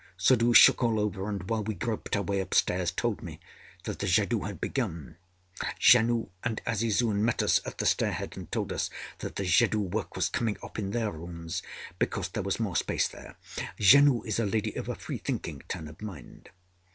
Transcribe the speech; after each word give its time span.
Suddhoo 0.17 0.51
shook 0.55 0.81
all 0.83 0.99
over, 0.99 1.29
and 1.29 1.47
while 1.47 1.63
we 1.63 1.75
groped 1.75 2.15
our 2.17 2.23
way 2.23 2.39
upstairs 2.39 2.89
told 2.89 3.21
me 3.21 3.39
that 3.83 3.99
the 3.99 4.07
jadoo 4.07 4.47
had 4.47 4.59
begun. 4.59 5.17
Janoo 5.79 6.29
and 6.43 6.59
Azizun 6.65 7.17
met 7.23 7.43
us 7.43 7.61
at 7.67 7.77
the 7.77 7.85
stair 7.85 8.11
head, 8.11 8.35
and 8.35 8.51
told 8.51 8.73
us 8.73 8.89
that 9.19 9.35
the 9.35 9.43
jadoo 9.45 9.79
work 9.81 10.15
was 10.15 10.27
coming 10.27 10.57
off 10.63 10.79
in 10.79 10.89
their 10.89 11.11
rooms, 11.11 11.61
because 11.99 12.29
there 12.29 12.41
was 12.41 12.59
more 12.59 12.75
space 12.75 13.07
there. 13.07 13.35
Janoo 13.79 14.23
is 14.25 14.39
a 14.39 14.45
lady 14.47 14.73
of 14.73 14.89
a 14.89 14.95
freethinking 14.95 15.61
turn 15.67 15.87
of 15.87 16.01
mind. 16.01 16.49